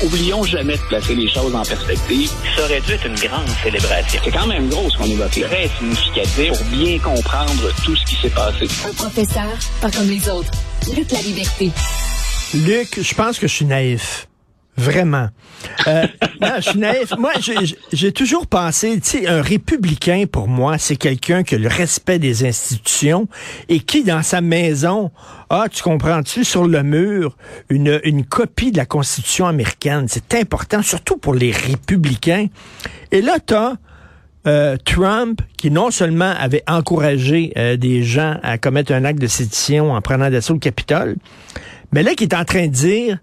[0.00, 2.30] Oublions jamais de placer les choses en perspective.
[2.56, 4.20] Ça aurait dû être une grande célébration.
[4.24, 5.30] C'est quand même gros ce qu'on évoque.
[5.30, 8.68] Très significatif pour bien comprendre tout ce qui s'est passé.
[8.88, 9.48] Un professeur,
[9.80, 10.50] pas comme les autres.
[10.94, 11.72] Luc la liberté.
[12.54, 14.27] Luc, je pense que je suis naïf.
[14.78, 15.28] Vraiment.
[15.88, 16.06] Euh,
[16.40, 17.12] non, je suis naïf.
[17.18, 17.32] Moi,
[17.92, 22.20] j'ai toujours pensé, tu sais, un républicain, pour moi, c'est quelqu'un qui a le respect
[22.20, 23.28] des institutions
[23.68, 25.10] et qui, dans sa maison,
[25.50, 27.36] a, tu comprends-tu, sur le mur,
[27.68, 30.06] une, une copie de la Constitution américaine.
[30.08, 32.46] C'est important, surtout pour les républicains.
[33.10, 33.74] Et là, t'as
[34.46, 39.26] euh, Trump, qui non seulement avait encouragé euh, des gens à commettre un acte de
[39.26, 41.16] sédition en prenant d'assaut le Capitole,
[41.92, 43.18] mais là, qui est en train de dire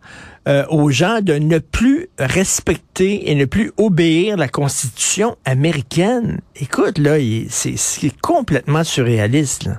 [0.47, 6.41] euh, aux gens de ne plus respecter et ne plus obéir la Constitution américaine.
[6.55, 7.17] Écoute, là,
[7.49, 9.69] c'est complètement surréaliste.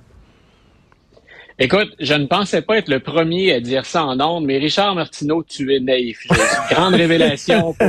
[1.59, 4.95] Écoute, je ne pensais pas être le premier à dire ça en ondes, mais Richard
[4.95, 6.27] Martineau, tu es naïf.
[6.71, 7.75] grande révélation.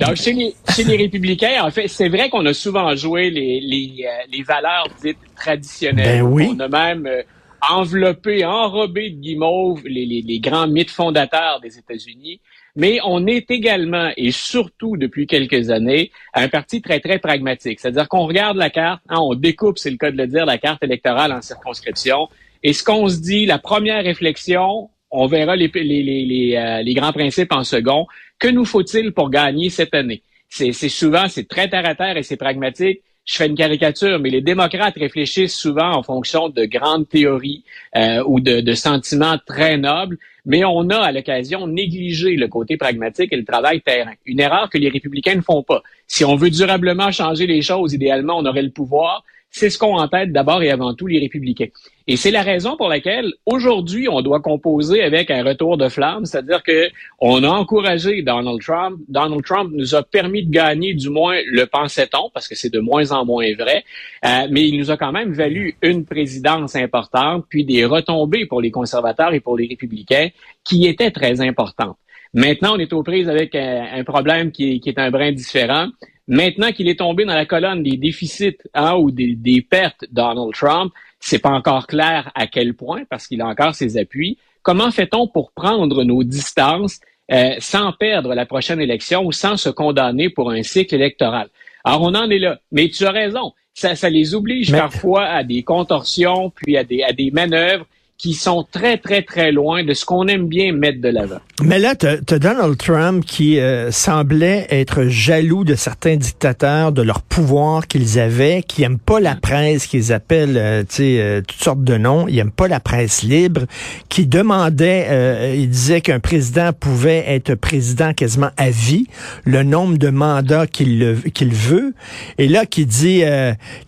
[0.00, 3.60] Donc, chez les, chez les républicains, en fait, c'est vrai qu'on a souvent joué les,
[3.60, 6.22] les, euh, les valeurs dites traditionnelles.
[6.22, 6.48] Ben oui.
[6.54, 7.22] On a même euh,
[7.68, 12.40] enveloppé, enrobé de guimauve les, les, les grands mythes fondateurs des États-Unis.
[12.76, 17.80] Mais on est également, et surtout depuis quelques années, un parti très, très pragmatique.
[17.80, 20.58] C'est-à-dire qu'on regarde la carte, hein, on découpe, c'est le cas de le dire, la
[20.58, 22.28] carte électorale en circonscription.
[22.62, 26.94] Et ce qu'on se dit, la première réflexion, on verra les, les, les, euh, les,
[26.94, 28.06] grands principes en second.
[28.38, 30.22] Que nous faut-il pour gagner cette année?
[30.48, 33.02] C'est souvent, c'est très terre à terre et c'est pragmatique.
[33.28, 37.62] Je fais une caricature, mais les démocrates réfléchissent souvent en fonction de grandes théories
[37.94, 42.78] euh, ou de, de, sentiments très nobles, mais on a à l'occasion négligé le côté
[42.78, 44.14] pragmatique et le travail terrain.
[44.24, 45.82] Une erreur que les républicains ne font pas.
[46.06, 49.96] Si on veut durablement changer les choses, idéalement, on aurait le pouvoir c'est ce qu'ont
[49.96, 51.68] en tête d'abord et avant tout les républicains.
[52.06, 56.24] Et c'est la raison pour laquelle aujourd'hui on doit composer avec un retour de flamme,
[56.24, 58.98] c'est-à-dire que on a encouragé Donald Trump.
[59.08, 62.80] Donald Trump nous a permis de gagner, du moins le pensait-on, parce que c'est de
[62.80, 63.84] moins en moins vrai,
[64.24, 68.60] euh, mais il nous a quand même valu une présidence importante, puis des retombées pour
[68.60, 70.28] les conservateurs et pour les républicains
[70.64, 71.96] qui étaient très importantes.
[72.34, 75.88] Maintenant, on est aux prises avec un, problème qui qui est un brin différent.
[76.26, 80.52] Maintenant qu'il est tombé dans la colonne des déficits hein, ou des, des pertes Donald
[80.52, 84.36] Trump, c'est pas encore clair à quel point parce qu'il a encore ses appuis.
[84.62, 87.00] Comment fait-on pour prendre nos distances
[87.32, 91.48] euh, sans perdre la prochaine élection ou sans se condamner pour un cycle électoral?
[91.82, 92.60] Alors on en est là.
[92.72, 93.54] Mais tu as raison.
[93.72, 97.86] Ça, ça les oblige parfois à des contorsions, puis à des, à des manœuvres
[98.18, 101.38] qui sont très, très, très loin de ce qu'on aime bien mettre de l'avant.
[101.62, 107.02] Mais là, tu as, Donald Trump qui euh, semblait être jaloux de certains dictateurs, de
[107.02, 111.84] leur pouvoir qu'ils avaient, qui aiment pas la presse, qu'ils appellent euh, euh, toutes sortes
[111.84, 113.62] de noms, ils aiment pas la presse libre,
[114.08, 119.06] qui demandait, il disait qu'un président pouvait être président quasiment à vie,
[119.44, 121.14] le nombre de mandats qu'il
[121.52, 121.94] veut,
[122.38, 123.22] et là, qui dit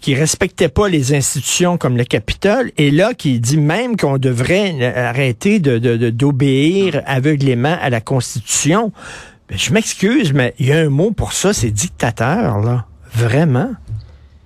[0.01, 4.95] qu'il respectait pas les institutions comme le Capitole, et là, qui dit même qu'on devrait
[4.95, 8.93] arrêter d'obéir de, aveuglément à la Constitution.
[9.49, 12.87] Ben, je m'excuse, mais il y a un mot pour ça, c'est dictateur, là.
[13.13, 13.73] Vraiment?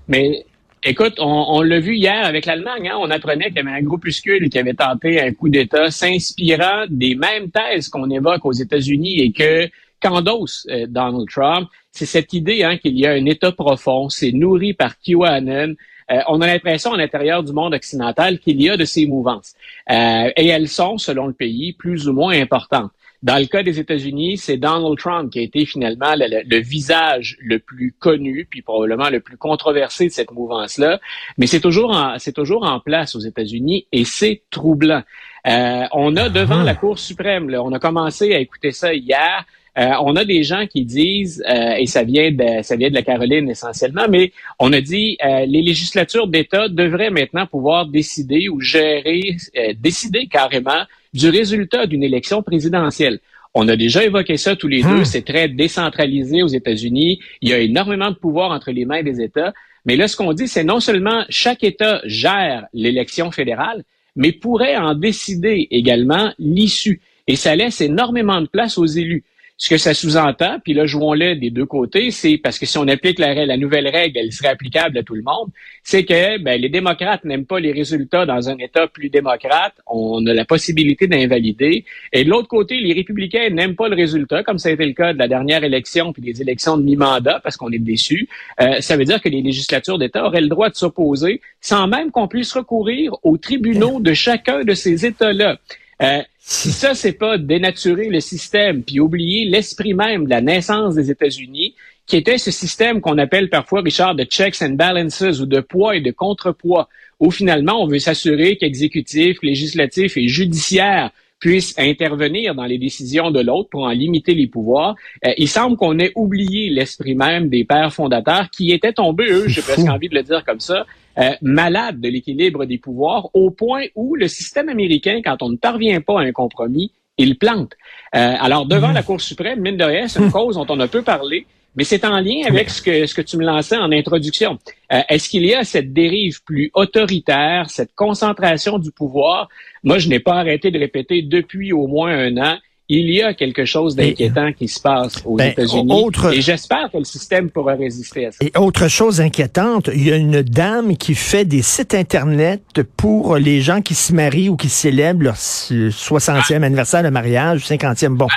[0.08, 0.46] Mais
[0.86, 2.90] Écoute, on, l'a vu hier avec l'Allemagne.
[2.90, 2.98] Hein?
[3.00, 7.14] on apprenait qu'il y avait un groupuscule qui avait tenté un coup d'État s'inspirant des
[7.14, 9.70] mêmes thèses qu'on évoque aux États-Unis et que
[10.04, 11.69] qu'endosse euh, Donald Trump.
[11.91, 15.75] C'est cette idée hein, qu'il y a un État profond, c'est nourri par QAnon,
[16.10, 19.54] euh, on a l'impression à l'intérieur du monde occidental qu'il y a de ces mouvances.
[19.91, 22.91] Euh, et elles sont, selon le pays, plus ou moins importantes.
[23.22, 27.59] Dans le cas des États-Unis, c'est Donald Trump qui a été finalement le, visage le
[27.59, 31.00] plus connu, puis probablement le plus controversé de cette mouvance-là.
[31.38, 35.03] Mais c'est toujours en, c'est toujours en place aux États-Unis et c'est troublant.
[35.47, 36.65] Euh, on a devant ah.
[36.65, 40.44] la Cour suprême, là, on a commencé à écouter ça hier, euh, on a des
[40.44, 44.32] gens qui disent, euh, et ça vient de ça vient de la Caroline essentiellement, mais
[44.60, 49.36] on a dit euh, les législatures d'État devraient maintenant pouvoir décider ou gérer,
[49.78, 53.18] décider carrément du résultat d'une élection présidentielle.
[53.53, 55.00] On a déjà évoqué ça tous les deux.
[55.00, 55.04] Hmm.
[55.04, 57.20] C'est très décentralisé aux États-Unis.
[57.41, 59.53] Il y a énormément de pouvoir entre les mains des États.
[59.84, 63.84] Mais là, ce qu'on dit, c'est non seulement chaque État gère l'élection fédérale,
[64.16, 67.00] mais pourrait en décider également l'issue.
[67.28, 69.24] Et ça laisse énormément de place aux élus.
[69.56, 72.89] Ce que ça sous-entend, puis là, jouons-le des deux côtés, c'est parce que si on
[72.89, 75.51] applique la, nouvelle règle, elle serait applicable à tout le monde,
[75.84, 79.74] c'est que ben, les démocrates n'aiment pas les résultats dans un État plus démocrate.
[79.86, 81.84] On a la possibilité d'invalider.
[82.12, 84.92] Et de l'autre côté, les républicains n'aiment pas le résultat, comme ça a été le
[84.92, 88.28] cas de la dernière élection, puis des élections de mi-mandat, parce qu'on est déçus.
[88.60, 92.10] Euh, ça veut dire que les législatures d'État auraient le droit de s'opposer sans même
[92.10, 95.59] qu'on puisse recourir aux tribunaux de chacun de ces États-là.
[96.02, 100.94] Euh, si ça, c'est pas dénaturer le système, puis oublier l'esprit même de la naissance
[100.94, 101.74] des États-Unis,
[102.06, 105.96] qui était ce système qu'on appelle parfois, Richard, de checks and balances ou de poids
[105.96, 106.88] et de contrepoids,
[107.20, 111.10] où finalement on veut s'assurer qu'exécutif, législatif et judiciaire
[111.44, 114.94] puissent intervenir dans les décisions de l'autre pour en limiter les pouvoirs.
[115.26, 119.46] Euh, il semble qu'on ait oublié l'esprit même des pères fondateurs qui étaient tombés, eux,
[119.46, 120.86] j'ai presque envie de le dire comme ça,
[121.18, 125.56] euh, malades de l'équilibre des pouvoirs, au point où le système américain, quand on ne
[125.56, 127.72] parvient pas à un compromis, il plante.
[128.16, 128.94] Euh, alors, devant mmh.
[128.94, 131.44] la Cour suprême, mine de rien, c'est une cause dont on a peu parlé,
[131.76, 134.59] mais c'est en lien avec ce que, ce que tu me lançais en introduction.
[134.92, 139.48] Euh, est-ce qu'il y a cette dérive plus autoritaire, cette concentration du pouvoir?
[139.82, 142.59] Moi, je n'ai pas arrêté de répéter depuis au moins un an
[142.89, 146.07] il y a quelque chose d'inquiétant qui se passe aux ben, États-Unis.
[146.34, 148.39] Et j'espère que le système pourra résister à ça.
[148.45, 153.36] Et autre chose inquiétante, il y a une dame qui fait des sites Internet pour
[153.36, 158.16] les gens qui se marient ou qui célèbrent leur 60e anniversaire de mariage, 50e.
[158.16, 158.28] Bon.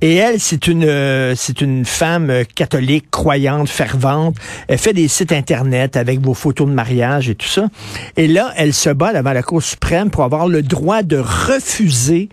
[0.00, 4.36] Et elle, c'est une, euh, c'est une femme catholique, croyante, fervente.
[4.66, 7.68] Elle fait des sites Internet avec vos photos de mariage et tout ça.
[8.16, 12.30] Et là, elle se bat devant la Cour suprême pour avoir le droit de refuser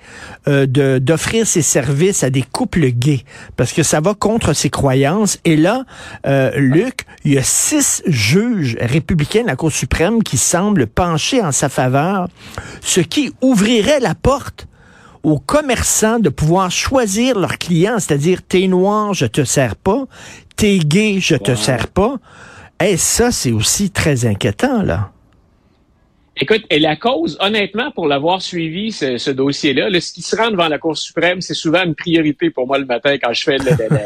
[0.48, 3.24] euh, d'offrir ses services à des couples gays
[3.58, 5.40] parce que ça va contre ses croyances.
[5.46, 5.86] Et là,
[6.26, 11.42] euh, Luc, il y a six juges républicains de la Cour suprême qui semblent pencher
[11.42, 12.28] en sa faveur,
[12.82, 14.68] ce qui ouvrirait la porte
[15.24, 20.06] aux commerçants de pouvoir choisir leurs clients, c'est-à-dire t'es noir, je te sers pas,
[20.56, 22.16] t'es gay, je te sers pas.
[22.84, 25.12] Et ça, c'est aussi très inquiétant, là.
[26.38, 30.70] Écoute, et la cause, honnêtement, pour l'avoir suivi, ce, dossier-là, ce qui se rend devant
[30.70, 33.58] la Cour suprême, c'est souvent une priorité pour moi le matin quand je fais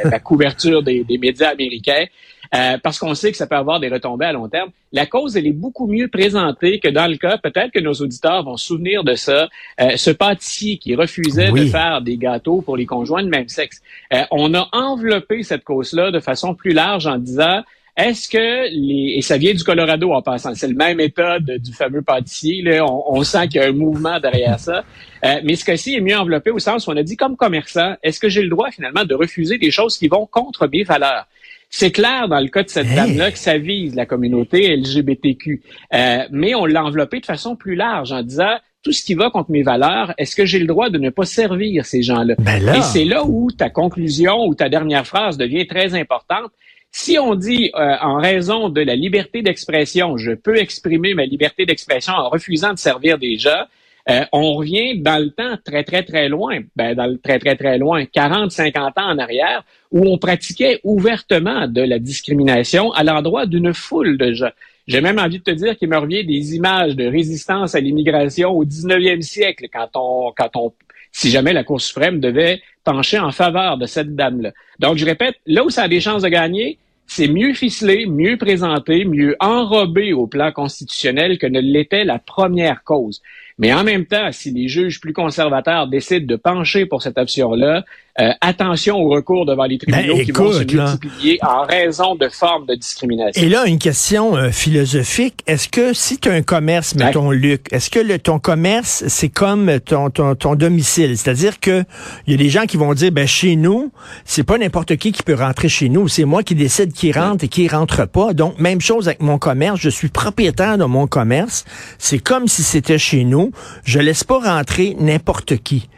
[0.04, 2.06] la, couverture des, médias américains,
[2.54, 4.72] euh, parce qu'on sait que ça peut avoir des retombées à long terme.
[4.92, 8.44] La cause, elle est beaucoup mieux présentée que dans le cas, peut-être que nos auditeurs
[8.44, 9.48] vont se souvenir de ça,
[9.80, 13.82] euh, ce pâtissier qui refusait de faire des gâteaux pour les conjoints de même sexe.
[14.14, 17.62] Euh, on a enveloppé cette cause-là de façon plus large en disant
[17.98, 21.72] est-ce que les et ça vient du Colorado en passant, c'est le même état du
[21.72, 22.62] fameux pâtissier.
[22.62, 24.84] Là, on, sent qu'il y a un mouvement derrière ça.
[25.24, 27.96] Euh, mais ce cas-ci est mieux enveloppé au sens où on a dit comme commerçant,
[28.04, 31.28] est-ce que j'ai le droit finalement de refuser des choses qui vont contre mes valeurs?
[31.70, 35.62] C'est clair dans le cas de cette dame-là que ça vise la communauté LGBTQ,
[35.94, 39.32] euh, mais on l'a enveloppé de façon plus large en disant tout ce qui va
[39.32, 42.36] contre mes valeurs, est-ce que j'ai le droit de ne pas servir ces gens-là?
[42.38, 46.52] Ben Et c'est là où ta conclusion ou ta dernière phrase devient très importante.
[46.98, 51.66] Si on dit euh, en raison de la liberté d'expression, je peux exprimer ma liberté
[51.66, 53.66] d'expression en refusant de servir des gens,
[54.10, 57.58] euh, on revient dans le temps très, très, très loin, ben, dans le très, très,
[57.58, 63.04] très loin, 40, 50 ans en arrière, où on pratiquait ouvertement de la discrimination à
[63.04, 64.52] l'endroit d'une foule de gens.
[64.88, 68.52] J'ai même envie de te dire qu'il me revient des images de résistance à l'immigration
[68.52, 70.72] au 19e siècle, quand on, quand on,
[71.12, 74.54] si jamais la Cour suprême devait pencher en faveur de cette dame-là.
[74.80, 78.38] Donc, je répète, là où ça a des chances de gagner, c'est mieux ficelé, mieux
[78.38, 83.22] présenté, mieux enrobé au plan constitutionnel que ne l'était la première cause.
[83.58, 87.84] Mais en même temps, si les juges plus conservateurs décident de pencher pour cette option-là,
[88.18, 92.30] euh, attention au recours devant les tribunaux ben, qui vont se multiplier en raison de
[92.30, 93.42] formes de discrimination.
[93.42, 95.42] Et là, une question euh, philosophique.
[95.48, 99.28] Est-ce que si tu as un commerce, mettons, Luc, est-ce que le, ton commerce, c'est
[99.28, 101.18] comme ton, ton, ton domicile?
[101.18, 101.84] C'est-à-dire que
[102.26, 103.92] il y a des gens qui vont dire, ben chez nous,
[104.24, 106.08] c'est pas n'importe qui qui peut rentrer chez nous.
[106.08, 108.32] C'est moi qui décide qui rentre et qui rentre pas.
[108.32, 109.82] Donc, même chose avec mon commerce.
[109.82, 111.66] Je suis propriétaire de mon commerce.
[111.98, 113.45] C'est comme si c'était chez nous.
[113.84, 115.90] Je laisse pas rentrer n'importe qui.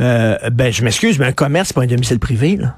[0.00, 2.76] Euh, ben, je m'excuse, mais un commerce, c'est pas un domicile privé, là.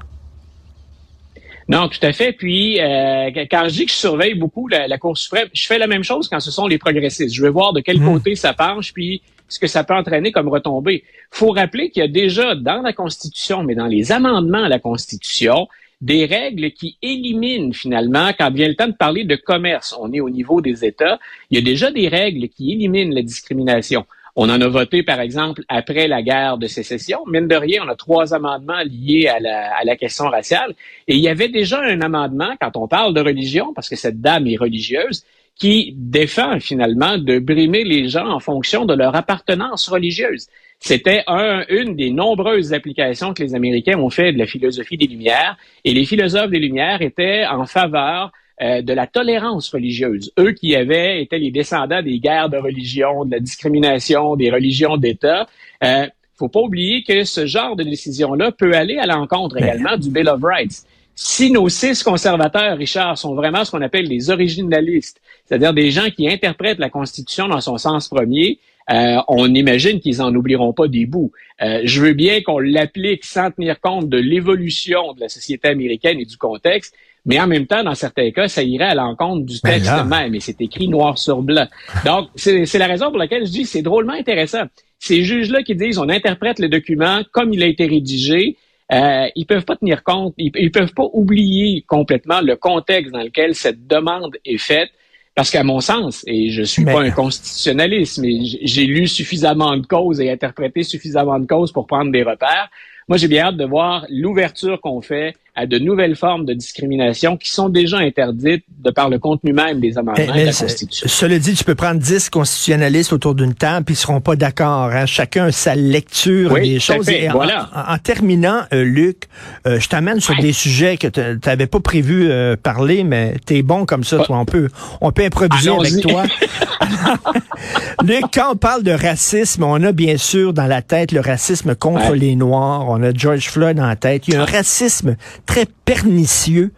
[1.67, 2.33] Non, tout à fait.
[2.33, 5.85] Puis, euh, quand je dis que je surveille beaucoup la, Cour suprême, je fais la
[5.85, 7.33] même chose quand ce sont les progressistes.
[7.33, 8.05] Je veux voir de quel hmm.
[8.05, 11.03] côté ça penche, puis ce que ça peut entraîner comme retombée.
[11.31, 14.79] faut rappeler qu'il y a déjà dans la Constitution, mais dans les amendements à la
[14.79, 15.67] Constitution,
[16.01, 20.21] des règles qui éliminent finalement, quand vient le temps de parler de commerce, on est
[20.21, 21.19] au niveau des États,
[21.49, 24.05] il y a déjà des règles qui éliminent la discrimination.
[24.35, 27.19] On en a voté, par exemple, après la guerre de sécession.
[27.27, 29.39] Mine de rien, on a trois amendements liés à
[29.83, 30.75] la, question raciale.
[31.07, 34.21] Et il y avait déjà un amendement, quand on parle de religion, parce que cette
[34.21, 35.23] dame est religieuse,
[35.55, 40.47] qui défend finalement de brimer les gens en fonction de leur appartenance religieuse.
[40.79, 41.25] C'était
[41.67, 45.93] une des nombreuses applications que les Américains ont fait de la philosophie des Lumières, et
[45.93, 48.31] les philosophes des Lumières étaient en faveur
[48.61, 50.31] euh, de la tolérance religieuse.
[50.37, 54.97] Eux qui avaient été les descendants des guerres de religion, de la discrimination, des religions
[54.97, 55.47] d'État.
[55.83, 59.97] Euh, faut pas oublier que ce genre de décision-là peut aller à l'encontre ben, également
[59.97, 60.85] du Bill of Rights.
[61.15, 66.09] Si nos six conservateurs, Richard, sont vraiment ce qu'on appelle des originalistes, c'est-à-dire des gens
[66.09, 70.87] qui interprètent la Constitution dans son sens premier, euh, on imagine qu'ils en oublieront pas
[70.87, 71.31] des bouts.
[71.61, 76.19] Euh, je veux bien qu'on l'applique sans tenir compte de l'évolution de la société américaine
[76.19, 76.95] et du contexte,
[77.25, 80.03] mais en même temps, dans certains cas, ça irait à l'encontre du Ben texte là.
[80.03, 81.67] même, et c'est écrit noir sur blanc.
[82.05, 84.63] Donc, c'est la raison pour laquelle je dis c'est drôlement intéressant.
[84.97, 88.57] Ces juges-là qui disent on interprète le document comme il a été rédigé,
[88.91, 93.21] euh, ils peuvent pas tenir compte, ils, ils peuvent pas oublier complètement le contexte dans
[93.21, 94.89] lequel cette demande est faite.
[95.35, 99.77] Parce qu'à mon sens, et je suis Mais- pas un constitutionnaliste, mais j'ai lu suffisamment
[99.77, 102.69] de causes et interprété suffisamment de causes pour prendre des repères.
[103.07, 107.35] Moi, j'ai bien hâte de voir l'ouverture qu'on fait à de nouvelles formes de discrimination
[107.35, 111.07] qui sont déjà interdites de par le contenu même des amendements Mais- de la Constitution.
[111.09, 114.85] cela dit, tu peux prendre 10 constitutionnalistes autour d'une table, puis ils seront pas d'accord.
[114.93, 115.05] hein.
[115.05, 117.05] Chacun a sa lecture Oui, des choses.
[117.05, 117.69] fait, Et en, voilà.
[117.75, 119.23] en- en terminant, euh, Luc,
[119.67, 120.41] euh, je t'amène sur Ouais.
[120.41, 124.19] des sujets que tu n'avais pas prévu euh, parler, mais tu es bon comme ça,
[124.19, 124.37] toi.
[124.39, 124.69] On peut,
[125.01, 126.23] on peut improviser avec toi.
[128.03, 131.75] Luc, quand on parle de racisme, on a bien sûr dans la tête le racisme
[131.75, 132.17] contre Ouais.
[132.17, 132.85] les Noirs.
[132.87, 134.27] On a George Floyd en tête.
[134.27, 135.15] Il y a un racisme
[135.49, 136.71] très pernicieux,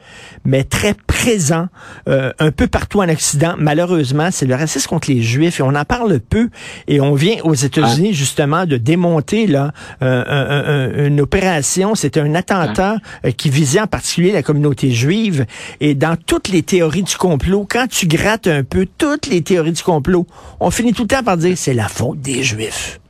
[0.46, 1.68] mais très présent
[2.08, 3.56] euh, un peu partout en Occident.
[3.58, 6.50] Malheureusement, c'est le racisme contre les Juifs et on en parle peu.
[6.88, 11.96] Et on vient aux États-Unis justement de démonter là euh, un- un- une opération.
[11.96, 15.46] C'était un attentat euh, qui visait en particulier la communauté juive.
[15.82, 19.74] Et dans toutes les théories du complot, quand tu grattes un peu toutes les théories
[19.74, 20.26] du complot,
[20.62, 23.02] on finit tout le temps par dire c'est la faute des Juifs.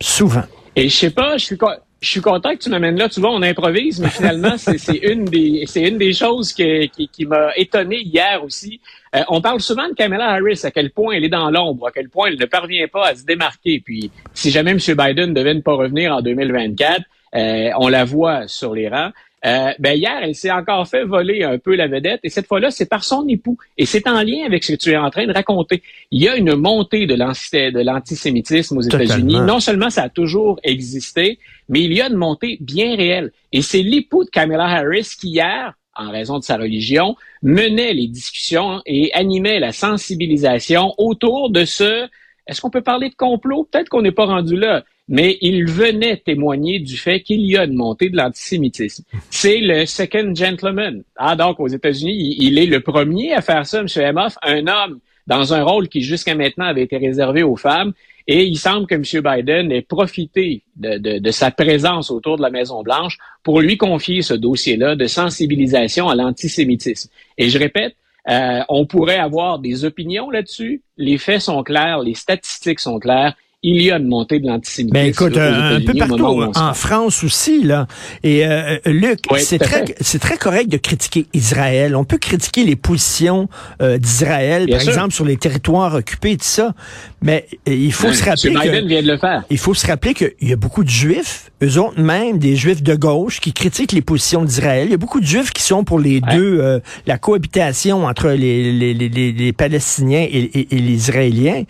[0.00, 0.44] Souvent.
[0.76, 1.66] Et je sais pas, je suis co-
[2.04, 3.08] je suis content que tu m'amènes là.
[3.08, 7.08] Tu vois, on improvise, mais finalement, c'est une des c'est une des choses que- qui,
[7.08, 8.80] qui m'a étonné hier aussi.
[9.16, 11.90] Euh, on parle souvent de Kamala Harris, à quel point elle est dans l'ombre, à
[11.92, 13.80] quel point elle ne parvient pas à se démarquer.
[13.84, 14.78] Puis, si jamais M.
[14.78, 17.00] Biden devait ne pas revenir en 2024,
[17.36, 19.10] euh, on la voit sur les rangs.
[19.46, 22.70] Euh, ben hier, elle s'est encore fait voler un peu la vedette, et cette fois-là,
[22.70, 23.58] c'est par son époux.
[23.76, 25.82] Et c'est en lien avec ce que tu es en train de raconter.
[26.10, 29.34] Il y a une montée de l'anti- de l'antisémitisme aux États-Unis.
[29.46, 33.32] Non seulement ça a toujours existé, mais il y a une montée bien réelle.
[33.52, 38.08] Et c'est l'époux de Kamala Harris qui, hier, en raison de sa religion, menait les
[38.08, 42.08] discussions et animait la sensibilisation autour de ce...
[42.46, 43.68] Est-ce qu'on peut parler de complot?
[43.70, 44.84] Peut-être qu'on n'est pas rendu là.
[45.06, 49.04] Mais il venait témoigner du fait qu'il y a une montée de l'antisémitisme.
[49.30, 51.02] C'est le second gentleman.
[51.16, 53.86] Ah, donc, aux États-Unis, il, est le premier à faire ça, M.
[53.96, 57.92] Emhoff, un homme dans un rôle qui jusqu'à maintenant avait été réservé aux femmes.
[58.26, 59.02] Et il semble que M.
[59.22, 64.22] Biden ait profité de, de- de sa présence autour de la Maison-Blanche pour lui confier
[64.22, 67.10] ce dossier-là de sensibilisation à l'antisémitisme.
[67.36, 67.94] Et je répète,
[68.30, 70.80] euh, on pourrait avoir des opinions là-dessus.
[70.96, 73.34] Les faits sont clairs, les statistiques sont claires.
[73.66, 74.92] Il y a une montée de l'antisémitisme.
[74.92, 76.74] Ben écoute, un, peu partout, en.
[76.74, 77.86] France aussi, là.
[78.22, 81.96] Et euh, Luc, Oui, c'est très, c'est très correct de critiquer Israël.
[81.96, 83.48] On peut critiquer les positions
[83.80, 84.90] euh, d'Israël, par sûr.
[84.90, 86.74] exemple sur les territoires occupés, et tout ça.
[87.22, 88.60] Mais euh, il faut Ouais, se rappeler M.
[88.60, 89.44] Biden que vient de le faire.
[89.48, 92.82] il faut se rappeler qu'il y a beaucoup de Juifs, eux autres même, des Juifs
[92.82, 94.88] de gauche, qui critiquent les positions d'Israël.
[94.88, 96.36] Il y a beaucoup de Juifs qui sont pour les Ouais.
[96.36, 100.92] deux, euh, la cohabitation entre les, les, les, les- les Palestiniens et, et- et les
[100.92, 101.62] Israéliens.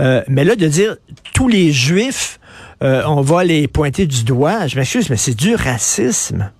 [0.00, 0.96] Euh, mais là, de dire
[1.42, 2.38] tous les Juifs,
[2.84, 6.52] euh, on va les pointer du doigt, je m'excuse, mais c'est du racisme.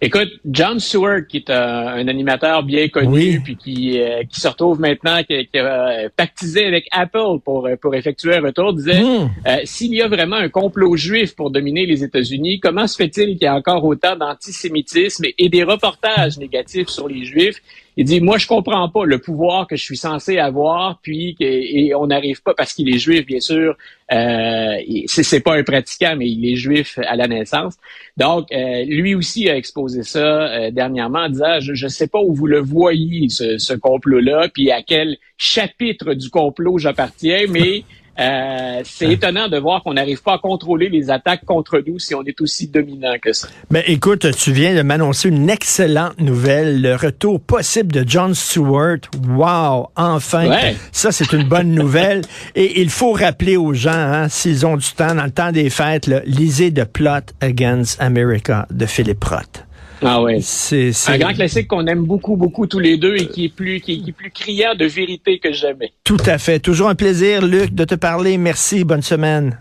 [0.00, 3.38] Écoute, John Stewart, qui est un, un animateur bien connu, Oui.
[3.44, 5.64] puis qui, euh, qui se retrouve maintenant, qui, qui a
[6.04, 9.28] euh, pactisé avec Apple pour, euh, pour effectuer un retour, disait Hmm.
[9.46, 13.34] euh, s'il y a vraiment un complot juif pour dominer les États-Unis, comment se fait-il
[13.36, 17.60] qu'il y a encore autant d'antisémitisme et, et des reportages négatifs sur les Juifs
[17.96, 21.44] Il dit moi je comprends pas le pouvoir que je suis censé avoir, puis que,
[21.44, 23.76] et on n'arrive pas parce qu'il est juif bien sûr.
[24.12, 27.76] Euh, c'est pas un pratiquant, mais il est juif à la naissance.
[28.16, 32.20] Donc euh, lui aussi a exposé ça euh, dernièrement en disant je je sais pas
[32.20, 37.84] où vous le voyez ce, ce complot-là, puis à quel chapitre du complot j'appartiens, mais
[38.18, 42.14] euh, c'est étonnant de voir qu'on n'arrive pas à contrôler les attaques contre nous si
[42.14, 43.48] on est aussi dominant que ça.
[43.70, 48.98] Ben, écoute, tu viens de m'annoncer une excellente nouvelle, le retour possible de John Stewart.
[49.28, 50.48] Wow, enfin.
[50.48, 50.76] Ouais.
[50.92, 52.22] Ça, c'est une bonne nouvelle.
[52.54, 55.70] Et il faut rappeler aux gens, hein, s'ils ont du temps, dans le temps des
[55.70, 59.63] fêtes, là, lisez The Plot Against America de Philippe Roth.
[60.04, 60.38] Ah ouais.
[60.42, 63.80] C'est, Un grand classique qu'on aime beaucoup, beaucoup tous les deux et qui est plus,
[63.80, 65.92] qui est, qui est plus criant de vérité que jamais.
[66.04, 66.60] tout à fait.
[66.60, 68.36] Toujours un plaisir, Luc, de te parler.
[68.38, 68.84] Merci.
[68.84, 69.58] Bonne semaine.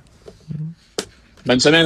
[1.46, 1.82] Bonne semaine.